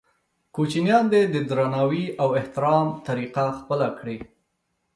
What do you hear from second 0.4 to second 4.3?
کوچنیان دې د درناوي او احترام طریقه خپله کړي.